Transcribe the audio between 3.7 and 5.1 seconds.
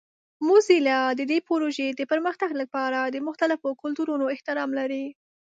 کلتورونو احترام لري.